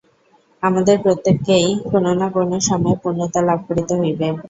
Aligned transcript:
আমাদের 0.63 0.95
প্রত্যেককেই 1.03 1.67
কোন 1.85 2.05
না 2.19 2.27
কোন 2.29 2.49
সময়ে 2.69 2.99
পূর্ণতা 3.01 3.39
লাভ 3.47 3.59
করিতে 3.67 3.93
হইবে। 3.99 4.27